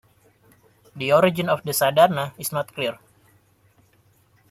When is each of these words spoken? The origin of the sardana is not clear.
The 0.95 1.13
origin 1.13 1.47
of 1.47 1.61
the 1.61 1.73
sardana 1.73 2.33
is 2.39 2.51
not 2.51 2.73
clear. 2.73 2.97